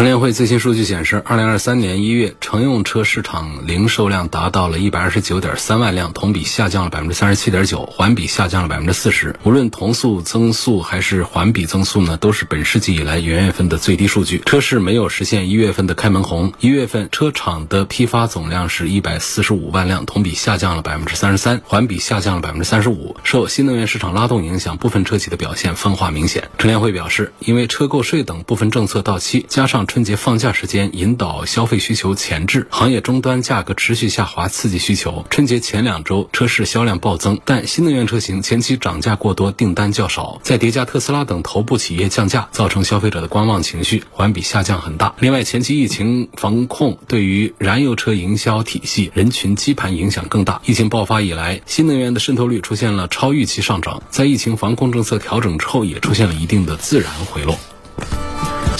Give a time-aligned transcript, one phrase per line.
[0.00, 9.36] 乘联会最新数据显示，二零二三年一月乘用车市场零售量达到了一百二十九点三万辆，同比下降了百分之三十七点九，环比下降了百分之四十。
[9.42, 14.40] 无论同速增速还是环比增速呢，都是本世纪以来元月份的最低数据。
[14.46, 16.54] 车市没有实现一月份的开门红。
[16.60, 23.16] 一月份车厂的批发总量是一百四十五万辆，同比下降了百分之三十三，环比下降了百分之三十五。
[23.22, 26.48] 受新能源市场拉动影响，部分车企的表现分化明显。
[26.56, 35.26] 乘联会表示，因为车购税等部分政策到期，加上春节放假时间引导消费需求前置，行业终端价格持续下滑，刺激需求。
[35.30, 45.12] 春节前两周车市销量暴增，但新能源车型前期涨价过多，订单较少，再叠加特斯拉等头部企业降价，造成消费者的观望情绪，环比下降很大。
[45.18, 50.62] 另外，前期疫情防控对于燃油车营销体系、人群基盘影响更大。
[50.64, 57.58] 疫情爆发以来，新能源的渗透率出现了超预期上涨，在疫情防控政策调整之后，也出现了一定的自然回落。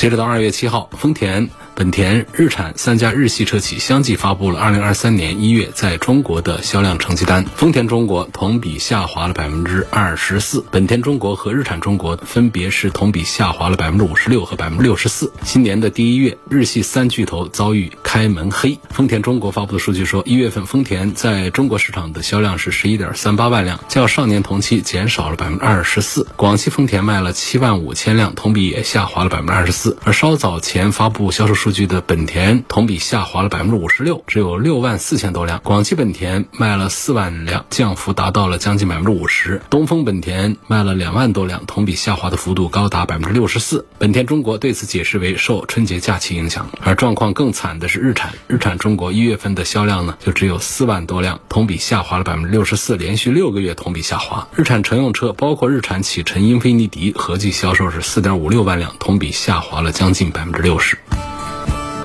[0.00, 1.46] 截止到二月七号，丰田。
[1.74, 7.44] 本田、日产三家日系车企相继发布了二零二三年一月在中国的销量成绩单。
[7.56, 15.32] 丰田中国同比下滑了百分之二十四，本田中国和日产中国分别是同比下滑了百分之五十六和百分之六十四。
[15.42, 18.78] 新年的第一月，日系三巨头遭遇开门黑。
[18.91, 26.26] 丰田中国发布的数据说，一月份丰田在中国市场的销量是十一点三八万辆，较上年同期减少了百分之二十四。
[26.36, 29.96] 广汽丰田卖了七万五千辆，同比也下滑了百分之二十四。
[30.04, 31.70] 而稍早前发布销售数。
[31.70, 35.61] 据的本田同比下滑了百分之五十六，只有六万四千多辆。
[35.62, 39.62] 广汽本田卖了四万辆，降幅达到了将近百分之五十。
[39.70, 43.87] 东风本田卖了两万多辆，同比下滑的幅度高达百分之六十四。
[43.99, 48.32] 本田中国对此解释为受春节假期影响，而状况更惨的是日产。
[48.49, 54.49] 日产中国一月份的销量呢，就只有四万多辆，同比下滑了百分之六十四，连续六个月同比下滑。
[54.56, 60.99] 日产乘用车包括日产启辰、英菲尼迪合计销售是四点五六万辆，同比下滑了将近百分之六十。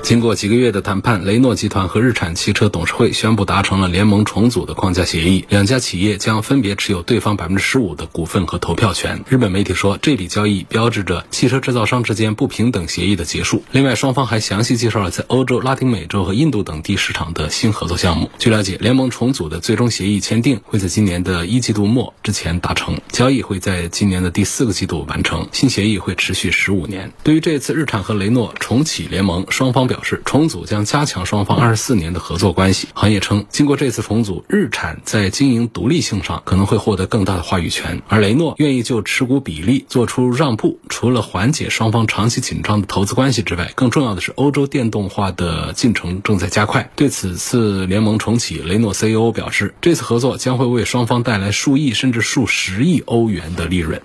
[0.06, 9.24] 经过几个月的谈判，雷诺集团和日产汽车董事会宣布达成了联盟重组的框架协议，两家企业将分别持有对方百分之十五的股份和投票权。
[9.28, 13.64] 日本媒体说，这笔交易标志着汽车制造商之间不平等协议的结束。
[13.72, 18.30] 另外，双方还详细介绍了在欧洲、拉丁美洲和印度等地市场的新合作项目。
[18.38, 25.48] 据了解，联盟重组的最终协议签订会在今年的一季度末之前达成，交易会在今年的第四个季度完成。
[25.50, 27.12] 新协议会持续十五年。
[27.24, 29.95] 对于这次日产和雷诺重启联盟，双方表。
[29.96, 32.86] 表示重组将加强双方二十四年的合作关系。
[32.92, 40.78] 行业称，经过这次重组，日产在经营独立性上可能会获得更大的话语权，而雷诺愿意就持股比例做出让步。
[40.90, 46.90] 除了缓解双方长期紧张的投资关系之外，更重要的是欧洲电动化的进程正在加快。
[46.94, 54.02] 对此次联盟重启，雷诺 CEO 表示，这次合作将会为双方带来数亿甚至数十亿欧元的利润。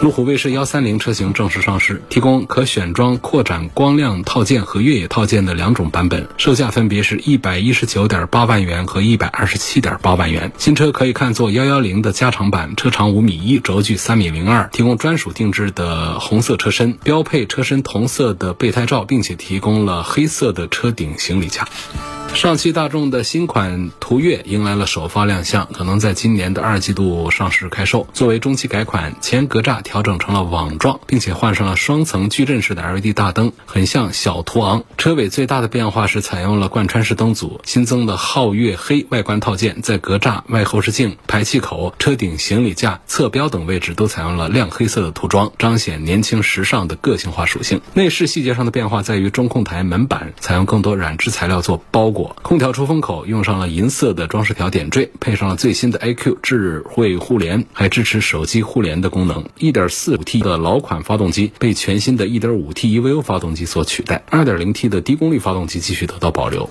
[0.00, 10.50] 路虎卫士幺三零车型正式上市，提供可选装扩展光亮套件和越野套件的两种版本，售价分别是一百一十九点八万元和一百二十七点八万元。
[10.56, 21.68] 新车可以看作幺幺零的加长版，车长五米一，轴距三米零二，提供专属定制的红色车身，标配车身同色的备胎罩，并且提供了黑色的车顶行李架。
[22.34, 28.06] 上汽大众的新款途岳迎来了首发亮相，可能在今年的二季度上市开售。
[28.14, 34.84] 作为中期改款，前格栅调整成了网状，并且换上了双层矩阵式的 LED 大灯，很像小途昂。
[34.96, 47.82] 车尾最大的变化是采用了贯穿式灯组，新增的皓月黑外观套件，在格栅、外后视镜、排气口、车顶行李架、侧标等位置都采用了亮黑色的涂装，彰显年轻时尚的个性化属性。
[47.92, 52.19] 内饰细节上的变化在于中控台门板采用更多软质材料做包裹。
[52.42, 59.44] 空调出风口用上了银色的装饰条点缀，配上了最新的 iQ 智慧互联，还支持手机互联的功能。
[59.58, 66.68] 1.45T 的老款发动机被全新的一点五 T EVO 发动机所取代二点零 T 的低功率发动机继续得到保留。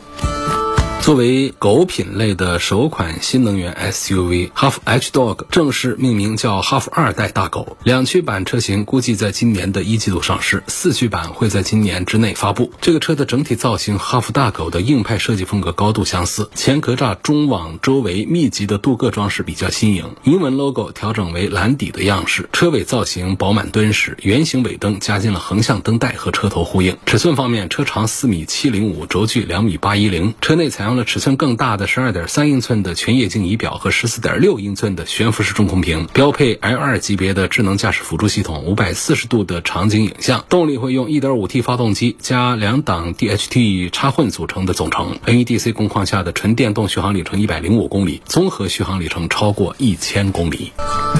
[1.09, 7.77] 作为狗品类的首款新能源 SUV，哈弗 H Dog 正式命名叫哈弗二代大狗。
[7.83, 12.71] 两驱版车型估计在今年的一季度上市，四驱版会在今年之内发布。
[12.79, 26.95] 这个车的整体造型，哈弗大狗的硬派设计风格高度相似，前格栅中网周围密集的镀铬装饰比较新颖，英文 logo 调整为蓝底的样式，车尾造型饱满敦实，圆形尾灯加进了横向灯带和车头呼应。
[27.07, 40.43] 尺寸方面，车长四米七零五，轴距两米八一零，车内采用了尺寸更大的十二点三英寸的全液晶仪表和十四点六英寸的悬浮式中控屏，标配 L 二级别的智能驾驶辅助系统，五百四十度的场景影像。
[40.49, 50.73] 动力会用一点五 T 发动机加两档 DHT 插混组成的总成，NEDC 工况下的纯电动续航里程一百零五公里，综合续航里程超过一千公里。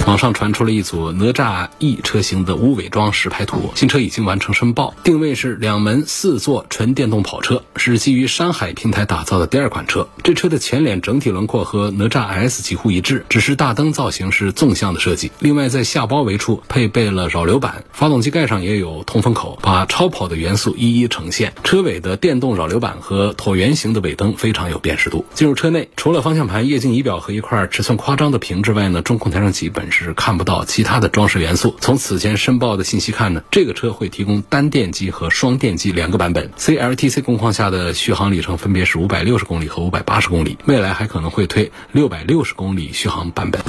[0.05, 10.07] 网上传出了一组哪吒 E 车型的无伪装实拍图，新车已经完成申报，定位是两门四座纯电动跑车，是基于山海平台打造的第二款车。
[10.23, 15.33] 这车的前脸整体轮廓和哪吒 S 几乎一致，只是大灯造型是纵向的设计。
[15.39, 21.51] 另外在下包围处配备了扰流板，发动机盖上也有通风口，把超跑的元素一一呈现。
[21.65, 25.25] 车尾的电动扰流板和椭圆形的尾灯非常有辨识度。
[25.33, 31.75] 进入车内，除了方向盘、液晶仪表和一块尺寸夸张的屏之外呢，中控台上基本是看不到其他的装饰元素。
[31.81, 43.59] 从此前申报的信息看呢，这个车会提供单电机和双电机两个版本，CLTC 工况下的续航里程分别是五百六十公里和五百八十公里，未来还可能会推六百六十公里续航版本。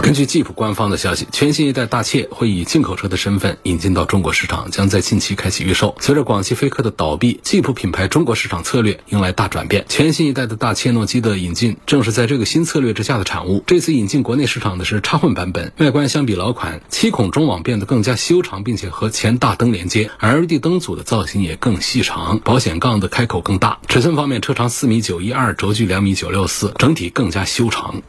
[0.00, 5.94] 根据吉普官方的消息，全新一代大切会以进口车的身份引进到中国市场，将在近期开启预售。
[6.00, 9.84] 随着广汽菲克的倒闭，吉普品牌中国市场策略迎来大转变。
[9.88, 13.62] 全新一代的大切诺基的引进，正是在这个新策略之下的产物。
[13.66, 23.78] 这次引进国内市场的是插混版本，外观相比老款七孔中网变得更加修长，并且和前大灯连接，LED 灯组的造型也更细长，保险杠的开口更大。
[23.88, 28.00] 尺寸方面，车长四米九一二，轴距两米九六四，整体更加修长。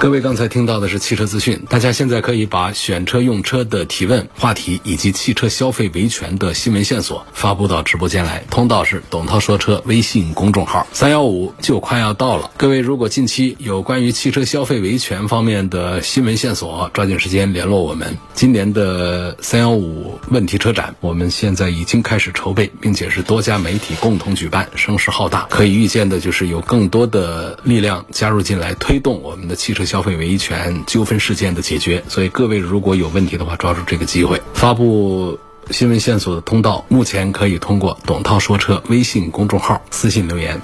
[0.00, 12.50] 各位刚才听到的是汽车资讯，大家现在可以把选车用车的提问话题以及汽车消费维权的新闻线索发布到直播间来，通道是董涛说车微信公众号，三幺五就快要到了。
[12.56, 18.16] 各位如果近期有关于汽车消费维权方面的新闻线索，抓紧时间联络我们。
[18.32, 25.46] 今年的三幺五问题车展，我们现在已经开始筹备，并且是多家媒体共同举办，声势浩大。
[25.50, 32.02] 可以预见的就是有更多的力量加入进来，推动我们的汽汽车消费维权纠纷事件的解决。
[32.08, 35.38] 所以各位如果有问题的话，抓住这个机会发布
[35.70, 40.60] 新闻线索的通道，目前可以通过董涛说车微信公众号私信留言。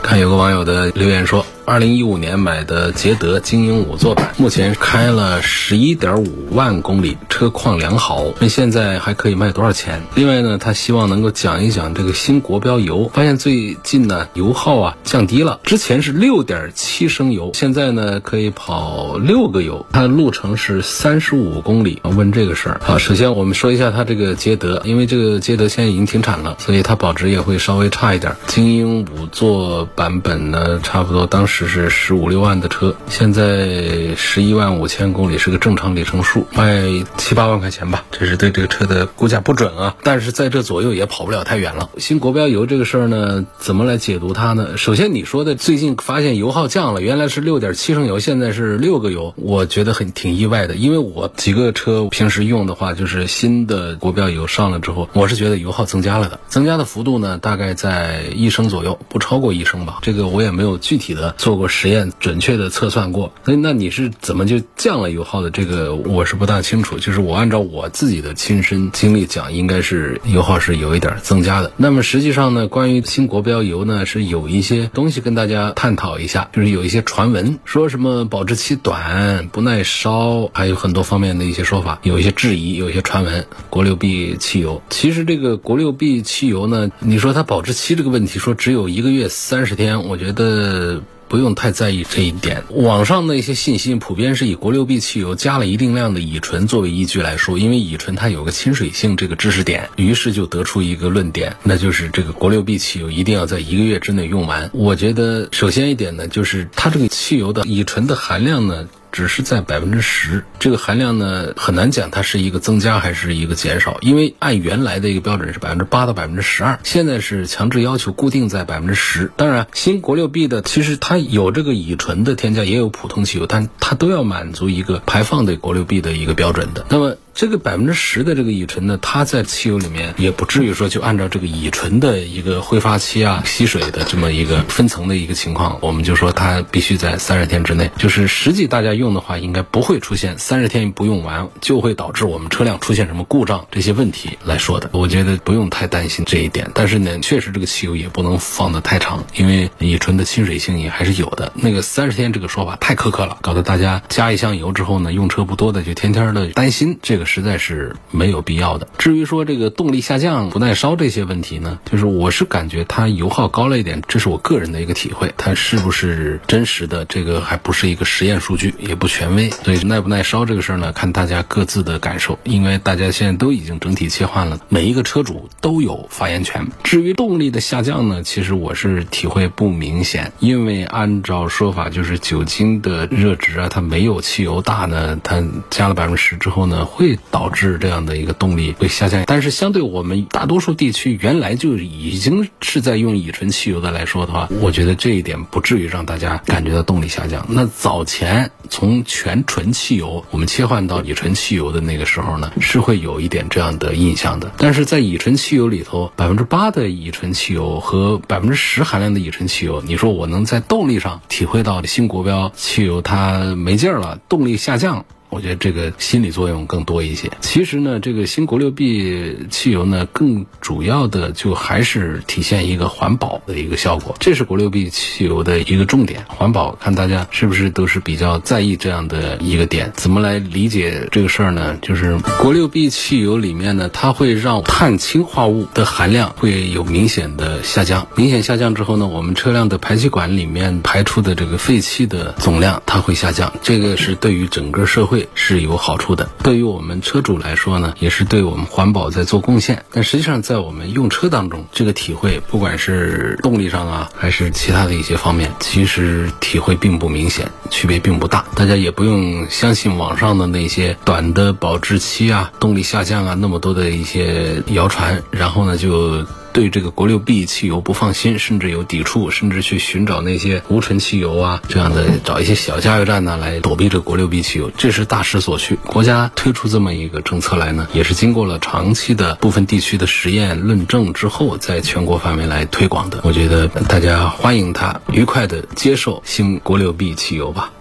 [0.00, 1.44] 看有个网友的留言说。
[1.66, 8.26] 二零一五年买的捷德精英五座版，目前开了十一点五万公里，车况良好。
[8.38, 10.02] 那现在还可以卖多少钱？
[10.14, 13.10] 另外呢，他希望能够讲一讲这个新国标油。
[13.14, 22.02] 发现最近呢，油耗啊降低了，之前是六点七升油，现在呢可以跑六个油，它的路程是三十五公里。
[22.02, 28.36] 问这个事儿，好，首先我们说一下它这个捷德，因为这个捷德现在已经停产了，所以它保值也会稍微差一点。
[28.46, 31.53] 精英五座版本呢，差不多当时。
[31.56, 36.82] 只是十五六万的车，现在十一万五千公里是个正常里程数，卖
[37.16, 38.04] 七八万块钱吧。
[38.10, 41.90] 这是对这个车的估价不准啊，但是在这左右也跑不了太远了。
[41.96, 44.76] 新国标油这个事儿呢，怎么来解读它呢？
[44.76, 50.74] 首先你说的最近发现油耗降了，原来是六点七升油，现在是六个油，我觉得很挺意外的。
[50.74, 60.00] 因为我几个车平时用的话，就是新的国标油上了之后，我是觉得油耗增加了的，增加的幅度呢大概在一升左右，不超过一升吧。
[60.02, 63.30] 这个我也没有具体的做过实验，准确的测算过。
[63.44, 65.50] 那那你是怎么就降了油耗的？
[65.50, 66.98] 这个我是不大清楚。
[66.98, 71.70] 就是我按照我自己的亲身经历讲，应该是油耗是有一点增加的。
[71.76, 83.44] 那么实际上呢，关于新国标油呢，是有一些东西跟大家探讨一下，就是有一些传闻说什么保质期短、不耐烧，还有很多方面的一些说法，有一些质疑，有一些传闻。
[83.68, 91.02] 国六 B 汽油，其实这个国六 B 汽油呢，你说它保质期这个问题，说只有一个月三十天，我觉得。
[91.34, 92.62] 不用太在意这一点。
[92.70, 104.70] 网上的一些信息普遍是以国六 B 汽油加了一定量的乙醇作为依据来说，因为乙醇它有个亲水性这个知识点，于是就得出一个论点，那就是这个国六 B 汽油一定要在一个月之内用完。
[104.72, 108.86] 我觉得首先一点呢，就是它这个汽油的乙醇的含量呢。
[109.14, 119.30] 只是在百分之十，这个含量呢很难讲它是一个增加还是一个减少，因为按原来的一个标准是百分之八到百分之十二，现在是强制要求固定在百分之十。
[119.36, 126.84] 当然，新国六 B 的其实它有这个乙醇的添加，也有普通汽油，但它都要满足一个排放的国六 B 的一个标准的。
[126.88, 137.90] 那么这个百分之十的这个乙醇呢，它在汽油里面也不至于说就按照这个乙醇的一个挥发期啊、吸水的这么一个分层的一个情况，我们就说它必须在三十天之内。
[137.98, 144.90] 就是实际大家用用的话，应该不会出现三十天不用完就会导致我们车辆出现什么故障这些问题来说的。
[144.92, 146.70] 我觉得不用太担心这一点。
[146.74, 151.52] 但是呢，确实这个汽油也不能放得太长，因为乙醇的亲水性也还是有的。
[151.54, 157.26] 那个三十天这个说法太苛刻了，搞得大家加一箱油之后呢，用车不多的就天天的担心这个。
[157.34, 158.86] 实在是没有必要的。
[158.96, 165.34] 至于说这个动力下降、不耐烧这些问题呢，就是我是感觉它油耗高了一点，这是我个人的一个体会。
[165.36, 169.50] 它是不是真实的，这个还不是一个实验数据，不权威。
[169.50, 172.38] 所以耐不耐烧这个事儿呢，看大家各自的感受。
[172.44, 176.66] 因为大家现在都已经整体切换了，每一个车主都有发言权。
[176.82, 187.18] 至于动力的下降呢，其实我是体会不明显，因为按照说法就是酒精的热值啊，它没有汽油大呢，它加了百分之十之后呢会。
[187.30, 197.44] 导致这样的一个动力会下降，但是相对我们大多数地区原来就已经是在用乙醇汽油的来说的话，我觉得这一点不至于让大家感觉到动力下降。
[197.48, 204.52] 那早前从从全纯汽油我们切换到乙醇汽油的那个时候呢，是会有一点这样的印象的。
[204.58, 215.06] 但是在乙醇汽油里头，百分之八的乙醇汽油和百分之十含量的乙醇汽油，你说我能在动力上体会到新国标汽油它没劲儿了，动力下降？
[215.34, 217.28] 我觉得这个心理作用更多一些。
[217.40, 226.24] 其实呢，这个新国六 B 汽油呢，更主要的就还是体现一个环保的一个效果，这是国六 B 汽油的一个重点。
[226.28, 229.92] 环保，看大家是不是都是比较在意这样的一个点？
[229.96, 231.76] 怎么来理解这个事儿呢？
[231.82, 238.06] 就是国六 B 汽油里面呢，它会让碳氢化物的含量会有明显的下降。
[238.14, 243.52] 明显下降之后呢，我们车辆的排气管里面排出的这个废气的总量它会下降。
[243.62, 245.23] 这个是对于整个社会。
[245.34, 249.84] 是有好处的，对于我们车主来说呢，也是对我们环保在做贡献。
[249.90, 258.44] 但实际上，在我们用车当中，这个体会，不管是动力上啊，还是其他的一些方面，其实体会并不明显，区别并不大。
[258.54, 266.24] 大家也不用相信网上的那些短的保质期啊、动力下降啊那么多的一些谣传，然后呢就。
[266.54, 275.76] 对这个国六 B 汽油不放心，甚至有抵触，甚至去寻找那些无醇汽油啊这样的，找一些小加油站呢来躲避这国六 B 汽油，这是大势所趋。
[275.84, 283.18] 国家推出这么一个政策来呢，也是经过了长期的部分地区的实验论证之后，在全国范围来推广的。
[283.24, 287.72] 我觉得大家欢迎它愉快的接受新国六 B 汽油吧。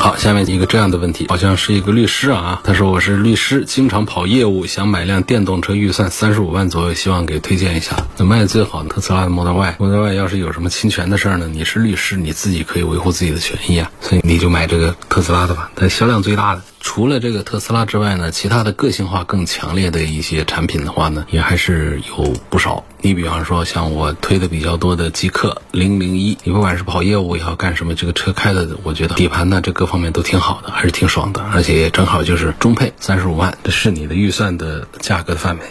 [0.00, 2.62] 好，下面一个这样的问题，好像是一个律师啊。
[2.64, 7.94] 他说我是律师，经常跑业务，想买辆电动车，预算三十五万左右，希望给推荐一下。
[8.16, 11.50] 那卖最好的特斯拉的 Model Y，Model Y 要是有什么侵权的事儿呢？
[11.52, 16.62] 你是律师，你自己可以维护自己的权益啊，所以你就买这个特斯拉的吧，它销量最大的。
[16.80, 22.82] 除了这个特斯拉之外呢，其他的个性化更强烈的一些产品的话呢，也还是有不少。
[23.02, 35.64] 你比方说，像我推的比较多的极客零零一，你不管是跑业务也好，干什么，这个车开的，我觉得底盘呢，这各方面都挺好的，还是挺爽的，而且正好就是中配三十五万，这是你的预算的价格的范围。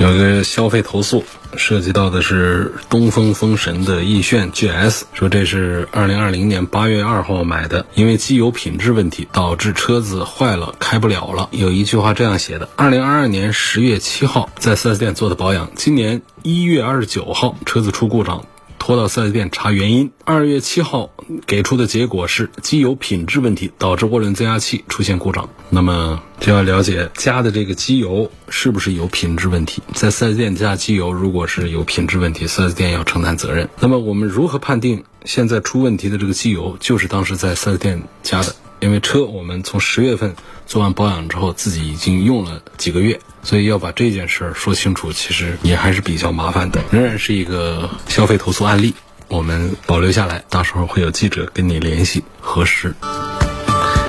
[0.00, 1.24] 有一个消费投诉。
[1.56, 11.48] 涉及到的是东风风神的奕炫 GS，说这是二零二零年八月二号买的，因为机油品质问题导致车子坏了，开不了了。
[11.50, 18.44] 有一句话这样写的：二零二二年十月七号在 4S 店做的保养，今年一月二十九号车子出故障。
[18.78, 21.10] 拖到四 S 店查原因，二月七号
[21.46, 25.48] 给出的结果是机油品质问题导致涡轮增压器出现故障。
[25.70, 29.82] 那么就要了解加的这个机油是不是有品质问题。
[29.94, 33.68] 在四 S 店加机油，如果是有品质问题，四 S 店要承担责任。
[33.80, 38.54] 那么我们如何判定现在出问题的这个机油就是当时在四 S 店加的？
[38.80, 40.34] 因为车我们从十月份
[40.66, 43.20] 做完保养之后，自己已经用了几个月。
[43.42, 46.82] 所以要把这件事儿说清楚，其实也还是比较麻烦的。
[46.90, 48.92] 仍然是一个消费投诉案例，
[49.28, 52.94] 我们保留下来，到时候会有记者跟你联系核实。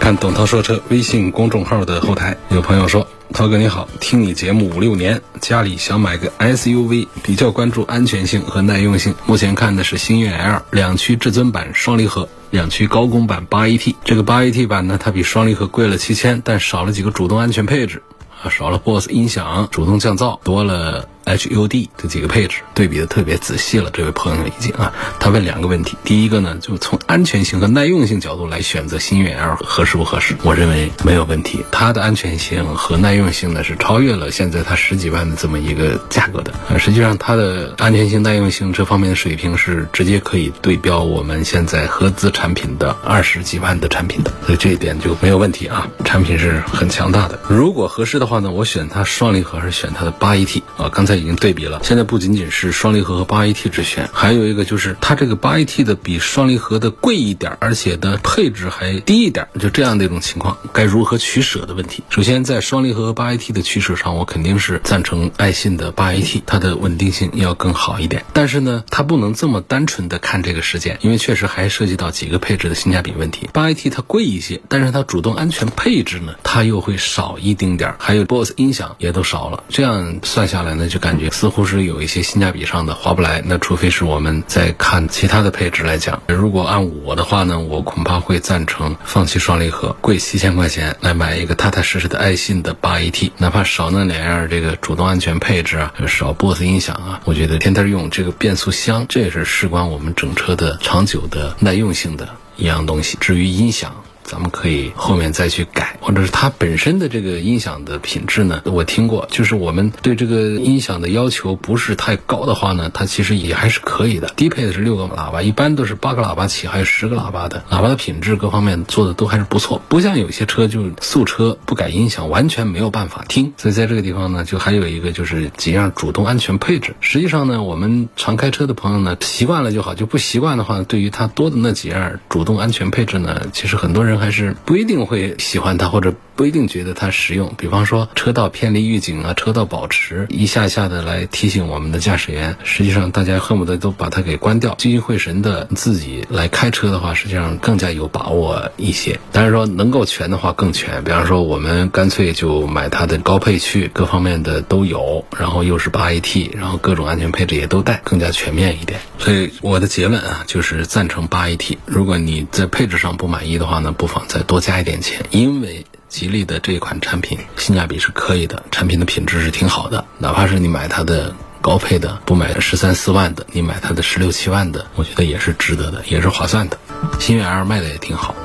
[0.10, 9.14] 看董涛说车微信公众号的后台，有朋友说：“涛哥你好，听你节目五六年，家里想买个 SUV，比较关注安全性和耐用性。
[9.28, 13.94] 目前看的是星越 L 两驱至尊版双离合，两驱高功版八 AT。
[14.04, 18.02] 这个八 AT 版呢，它比双离合贵了七千，但少了几个主动安全配置。”
[18.42, 23.90] 啊，少了 BOSS 音响，主动降噪，多了 HUD 这几个配置对比的特别仔细了。
[23.92, 30.36] 这位朋友已经啊，他问两个问题，第一个呢，就从安全性和耐用性角度来选择新远 L 合适不合适？
[30.44, 36.54] 我认为没有问题，它的安全性和耐用性呢是超越了现在它十几万的这么一个价格的。
[36.70, 47.40] 呃，实际上它的安全性、耐用性这方面的水平是直接可以对标我们现在合资产品的二十几万的产品的，所以这一点就没有问题啊，产品是很强大的。
[47.48, 50.90] 如果合适的话呢，我选它双离合还是选它的八 AT 啊？
[50.90, 62.04] 刚才已经对比了，现在不仅仅是双离合和八 AT 之选，还有一个就是它这个八 AT 的比双离合的贵一点，而且的配置还低一点，就这样的一种情况，该如何取舍的问题。
[62.10, 68.24] 首先在双离合和八 AT 的取舍上，我肯定是赞成爱信的八 AT，它的稳定性要更好一点。
[68.34, 73.50] 但是呢，它不能这么单纯的看这个事件，因为确实还涉及到几个配置的性价比问题。
[73.54, 79.64] 八 AT 它贵一些，但是它主动安全配置呢，它又会少一丁点儿，还有 BOSE 音响也都少了。
[79.70, 83.42] 这样算下来呢，就感觉似乎是有一些性价比上的划不来。
[83.46, 103.18] 那除非是我们在看其他的配置来讲，如果按我的话呢，我恐怕会赞成放弃双离合，贵七千块钱来买一个踏踏实实的爱信的八 AT，哪怕少那两样这个主动安全配置啊，少 BOSS 音响啊，我觉得天天用这个变速箱，这也是事关我们整车的长久的耐用性的一样东西。
[103.20, 108.62] 至于音响，咱们可以后面再去改，或者是它本身的这个音响的品质呢？
[108.66, 114.32] 我听过，就是我们对这个音响的要求不是太高的话呢，它其实也还是可以的。
[114.36, 119.82] 低配的是六个喇叭，一般都是八个喇叭起，还有十个喇叭的，喇叭的品质各方面做的都还是不错。
[119.90, 123.54] 不像有些车就素车不改音响，完全没有办法听。
[123.58, 126.96] 所以在这个地方呢，就还有一个就是几样主动安全配置。
[127.02, 134.19] 实际上呢，我们常开车的朋友呢，习惯了就好；就不习惯的话，对于它多的那几样主动安全配置呢，其实很多人。
[134.20, 137.54] 还是不一定会喜欢它，或者不一定觉得它实用。
[137.58, 149.20] 比方说车道偏离预警啊，车道保持一下下的来提醒我们的驾驶员，实际上大家恨不得都把它给关掉，聚精会神的自己来开车的话，实际上更加有把握一些。
[149.32, 159.00] 当然说能够全的话更全，比方说我们干脆就买它的高配区，各方面的都有，然后又是八 AT，然后各种安全配置也都带，更加全面一点。
[159.18, 161.78] 所以我的结论啊，就是赞成八 AT。
[161.86, 170.04] 如果你在配置上不满意的话呢，不再多加一点钱，因为吉利的这款产品性价比是可以的，产品的品质是挺好的。
[170.18, 176.78] 哪怕是你买它的高配的，不买十三四万的，你买它的十六七万的，我觉得也是值得的，也是划算的。
[177.20, 178.36] 新悦 L 卖的也挺好。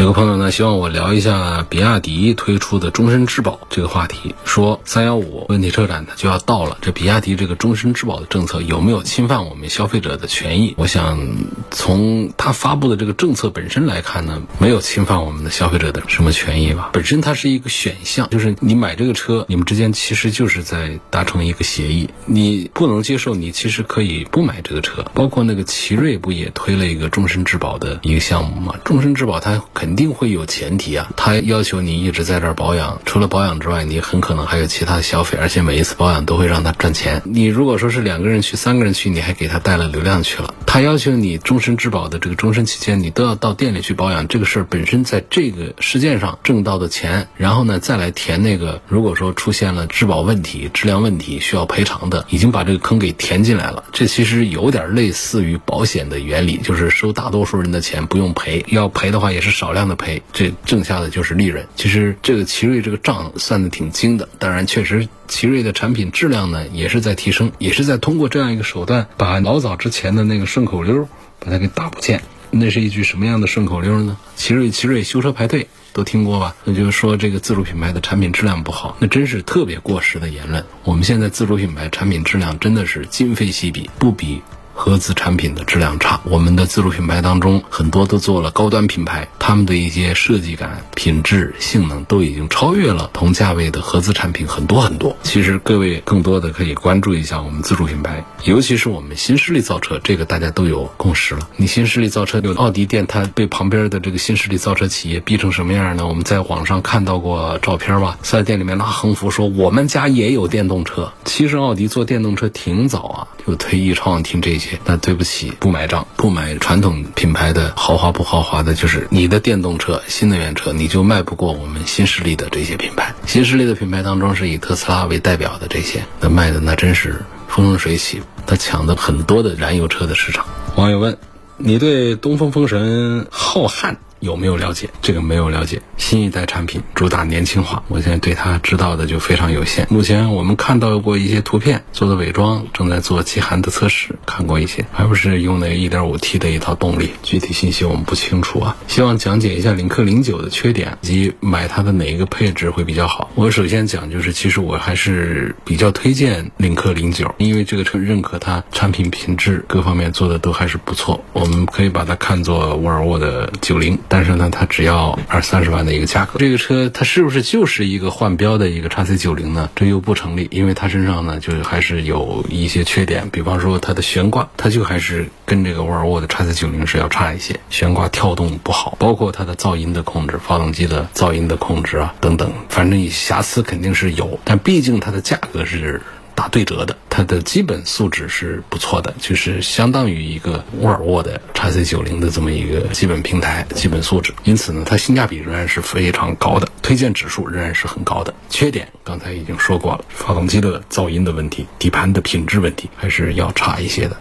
[0.00, 4.34] 有个朋友呢，希望我聊一下比亚迪推出的终身质保这个话题。
[4.44, 10.74] 说三幺五问题车展呢就要到了，这比亚迪这个终身质保的政策有没有侵犯我们消费者的权益？
[10.76, 11.36] 我想
[11.70, 16.90] 从他发布的这个政策本身来看呢，没有侵犯我们的消费者的什么权益吧。
[16.92, 22.10] 本身它是一个选项，就是你买这个车，你们之间其实就是在达成一个协议。
[22.26, 25.04] 你不能接受，你其实可以不买这个车。
[25.14, 28.74] 包括那个奇瑞不也推了一个终身质保的一个项目吗？
[28.84, 37.20] 终身质保它肯定会有前提啊，他要求你一直在这儿保养，除了保养之外，你很可能还有其他的消费，而且每一次保养都会让他赚钱。
[37.26, 40.54] 你如果说是两个人去、三个人去，你还给他带了流量去了。
[40.64, 44.26] 他要求你终身质保的这个终身期间，你都要到店里去保养。
[44.26, 53.84] 这个事儿本身在这个事件上挣到的钱，然后呢再来填那个，如果说出现了质保问题、质量问题需要赔偿的，已经把这个坑给填进来了。
[53.92, 61.66] 这其实有点类似于保险的原理，就是收大多数人的钱不用赔，要赔的话也是少量的赔，这挣下的就是利润。
[61.76, 65.06] 其实这个奇瑞这个账算的挺精的，当然确实。
[65.26, 71.08] 奇瑞的产品质量呢，也是在提升，也是在通过这样一个手段，把老早之前的那个顺口溜
[71.40, 72.22] 把它给打不见。
[72.50, 74.16] 那是一句什么样的顺口溜呢？
[74.36, 76.54] 奇瑞奇瑞修车排队都听过吧？
[76.64, 80.64] 那就是说这个自主品牌的产品质量不好，那真是特别过时的言论。
[80.84, 84.42] 我们现在自主品牌产品质量真的是今非昔比，不比。
[84.74, 95.16] 合资产品的质量差，我们的自主品牌当中很多都做了高端品牌，他们的一些设计感、品质、性能都已经超越了同价位的合资产品很多很多。
[95.22, 101.48] 其实各位更多的可以关注一下我们自主品牌，尤其是我们新势力造车，这个大家都有共识了。
[101.56, 106.06] 你新势力造车有奥迪店，它被旁边的这个新势力造车企业逼成什么样呢？
[106.06, 108.18] 我们在网上看到过照片吧？
[108.22, 111.12] 四 S 店里面拉横幅说我们家也有电动车。
[111.24, 114.63] 其实奥迪做电动车挺早啊，就推易创听这些。
[114.84, 123.14] 那对不起，不买账，不买传统品牌的豪华不豪华的，就是你的电动车、新能源车，你就卖不过我们新势力的这些品牌。
[123.26, 130.46] 新势力的品牌当中是以特斯拉为代表的这些，那卖的那真是风生水起，它抢的很多的燃油车的市场。
[130.76, 131.16] 网友问：
[131.56, 133.96] 你对东风风神浩瀚？
[134.24, 134.88] 有没有了解？
[135.02, 135.80] 这个没有了解。
[135.96, 139.86] 新一代产品主打年轻化，我现在对它知道的就非常有限。
[139.90, 148.76] 目前我们看到过一些图片做的伪装，正在做极寒的测试，看过一些，还不是用那 1.5T 的一套动力，具体信息我们不清楚啊。
[148.88, 153.30] 希望讲解一下领克零九的缺点，以及买它的哪一个配置会比较好。
[153.34, 161.22] 我首先讲就是，其实我还是比较推荐领克零九，因为这个车认可它产品品质各方面做的都还是不错。
[161.32, 166.38] 我们可以把它看作沃尔沃的九零，但是呢，它只要二三十万的一个价格。
[166.38, 169.68] 这个车它是不是就是一个换标的一个叉 C 九零呢？
[169.74, 186.00] 这又不成立，因为它身上呢就还是有一些缺点，比方说它的悬挂，它就还是跟这个沃尔沃的叉 C 九零是要差一些，悬挂跳动不好，包括它的噪音的控制、发动机的噪音的控制啊等等，反正你瑕疵肯定是有，但毕竟它的价格是。
[186.36, 194.34] 打对折的，它的基本素质是不错的，就是相当于一个沃尔沃的 x C 九零的这么一个基本平台、基本素质。
[194.42, 198.34] 因此呢，它性价比仍然是非常高的，推荐指数仍然是很高的。
[198.50, 204.16] 缺点刚才已经说过了，发动机的噪音的问题、底盘的品质问题还是要差一些的。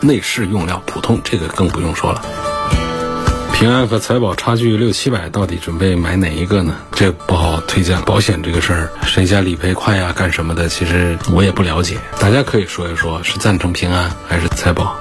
[0.00, 2.24] 内饰用料普通，这个更不用说了。
[3.62, 6.74] 平安和财宝差距六七百，到底准备买哪一个呢？
[6.90, 8.02] 这不好推荐。
[8.02, 10.68] 保险这个事儿，谁家理赔快呀，干什么的？
[10.68, 11.96] 其实我也不了解。
[12.18, 14.96] 大家可以说一说，是赞成平安还是财宝？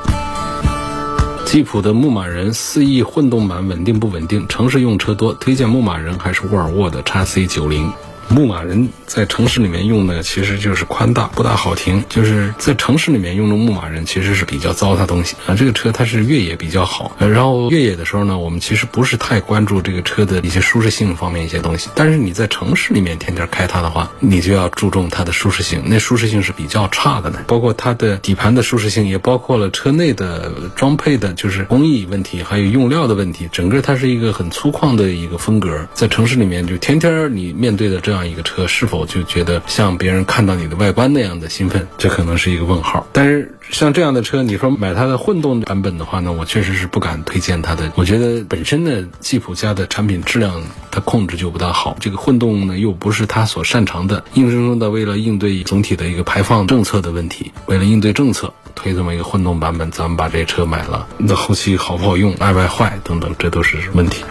[1.44, 4.48] 吉普的牧马人四 E 混动版稳定不稳定？
[4.48, 7.92] 城市用车多，推荐牧马人还是沃尔沃的 x C 九零？
[8.32, 12.04] 牧马人在城市里面用的其实就是宽大，不大好停。
[12.08, 15.54] 就是在城市里面用的牧马人其实是比较糟蹋东西啊。
[15.54, 21.90] 这个车它是越野比较好，然后越野的时候呢，我们其实不是太关注这个车的一些舒适性方面一些东西。
[21.94, 25.84] 但是你在城市里面天天开它的话，你就要注重它的舒适性。
[25.88, 33.50] 那舒适性是比较差的呢，包括它的底盘的舒适性，也包括了车内的装配的，就是工艺问题，还有用料的问题。
[33.52, 38.21] 整个它是一个很粗犷的一个风格，在城市里面就天天你面对的这样。
[38.26, 41.88] 一个车是否就觉得像别人看到你的外观那样的兴奋？
[41.98, 43.06] 这可能是一个问号。
[43.12, 47.92] 但是像这样的车，你说买它的混动版本的话呢，我确实是不敢推荐它的。
[47.96, 51.96] 我觉得本身呢，吉普家的产品质量它控制就不大好。
[52.00, 64.24] 这个混动呢，又不是它所擅长的，硬生生的为了应对总体的一个排放政策的问题，为了应对政策推这么一个混动版本，咱们把这车买了，那后期好不好用、爱不爱坏等等，这都是问题。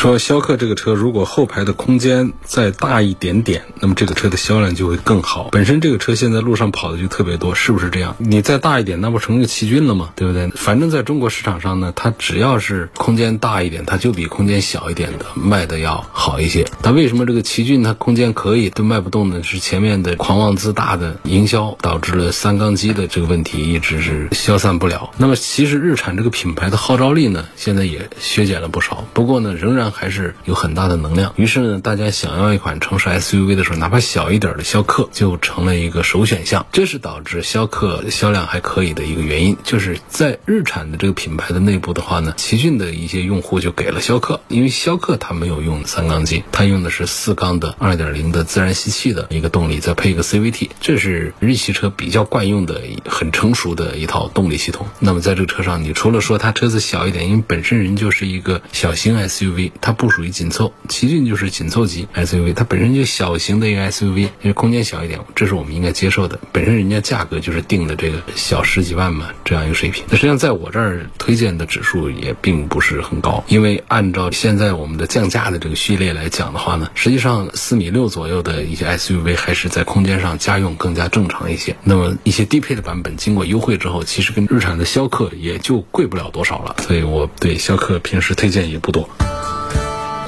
[0.00, 5.50] 说逍客这个车，如果后排的空间再大一点点，那么这个车的销量就会更好。
[5.52, 8.16] 本身这个车现在路上跑的就特别多，是不是这样？
[8.16, 10.08] 你再大一点，那不成个奇骏了吗？
[10.16, 10.48] 对不对？
[10.54, 16.66] 反正在中国市场上呢，它只要是空间大一点，它就比空间小一点的卖的要好一些。
[16.80, 19.42] 但为什么这个奇骏它空间可以都卖不动呢？
[19.42, 25.10] 是前面的狂妄自大的营销导致了三缸机的这个问题一直是消散不了。
[25.18, 29.04] 那么其实日产这个品牌的号召力呢，现在也削减了不少。
[29.12, 29.89] 不过呢，仍然。
[29.90, 36.66] 还是有很大的能量，于是呢，大家想要一款城市 SUV 的时候，哪怕小一点的逍客就成了一个首选项。
[36.72, 39.56] 这是导致逍客销量还可以的一个原因。
[39.64, 54.86] 就是在日产的这个品牌的内部的话呢，奇骏的一些用户就给了逍客，因为逍客它没有用三缸机，它用的是四缸的2.0的自然吸气的一个动力，再配一个 CVT，这是日系车比较惯用的、很成熟的一套动力系统。
[54.98, 59.70] 那么在这个车上，你除了说它车子小一点，因为本身人就是一个小型 SUV。
[59.80, 66.38] 它不属于紧凑，奇骏就是紧凑级 SUV，它本身就小型的一个 SUV，因为空间小一点，这是我们应该接受的。
[66.52, 70.04] 本身人家价格就是定的这个小十几万嘛，这样一个水平。
[70.08, 81.76] 那实际上在我这儿推荐的指数也并不是很高，因为按照现在我们的降价的这个序列来讲的话呢，实际上四米六左右的一些 SUV 还是在空间上家用更加正常一些。
[81.84, 86.76] 那么一些低配的版本经过优惠之后，其实跟日产的逍客也就贵不了多少了。
[86.86, 89.08] 所以我对逍客平时推荐也不多。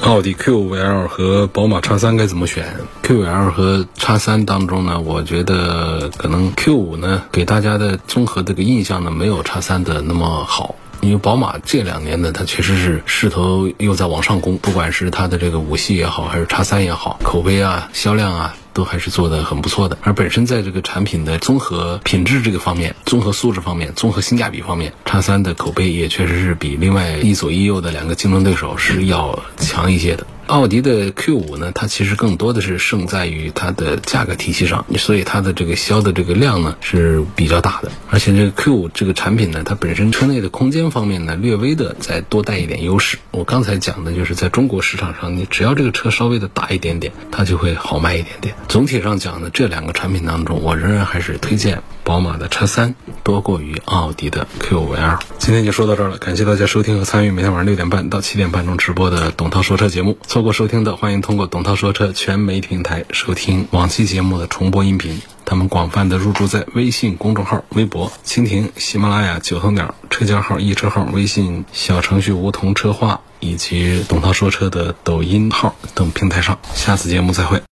[0.03, 2.65] 奥迪 Q5L 和宝马 X3 该怎么选
[3.03, 18.55] ？Q5L 和 X3 当中呢，我觉得可能 Q5 呢给大家的综合这个印象呢没有 X3 的那么好，因为宝马这两年呢它确实是势头又在往上攻，不管是它的这个五系也好，还是叉三也好，口碑啊、销量啊。
[18.75, 30.25] 都还是做的很不错的，而本身在这个产品的综合品质这个方面、综合素质方面、综合性价比方面，叉三的口碑也确实是比另外一左一右的两个竞争对手是要强一些的。
[30.47, 37.91] 奥迪的 Q 五呢，它其实更多的是胜在于它的价格体系上，所以它的这个销的这个量呢是比较大的。
[38.09, 43.17] 而且这个 Q 五这个产品呢，它本身车内的空间方面呢，略微的再多带一点优势。
[43.31, 48.53] 我刚才讲的就是在中国市场上，你只要这个车稍微的大一点点，它就会好卖一点点。
[48.67, 55.19] 总体上讲呢，这两个产品当中，我仍然还是推荐宝马的 x 三多过于奥迪的 Q5L。
[55.39, 60.17] 今天就说到这儿了，感谢大家收听和参与每天晚上六点半到七点半中直播的董涛说车节目。
[60.33, 65.21] 错过收听的，欢迎通过董涛说车全媒平台收听往期节目的重播音频。
[65.45, 76.57] 他们广泛的入驻在微信公众号、微博、蜻蜓、喜马拉雅、九头鸟、车家号、易车号、微信小程序梧桐车话以及董涛说车的抖音号等平台上。
[76.73, 77.61] 下次节目再会。